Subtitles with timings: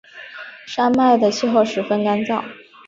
[0.65, 2.43] 山脉的气候十分干燥。